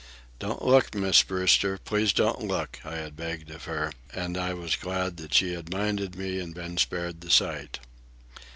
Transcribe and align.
"Don't 0.39 0.65
look, 0.65 0.95
Miss 0.95 1.21
Brewster, 1.21 1.77
please 1.77 2.11
don't 2.11 2.41
look," 2.41 2.79
I 2.83 2.95
had 2.95 3.15
begged 3.15 3.51
of 3.51 3.65
her, 3.65 3.91
and 4.11 4.35
I 4.35 4.51
was 4.51 4.75
glad 4.75 5.17
that 5.17 5.35
she 5.35 5.53
had 5.53 5.69
minded 5.71 6.15
me 6.15 6.39
and 6.39 6.55
been 6.55 6.77
spared 6.77 7.21
the 7.21 7.29
sight. 7.29 7.77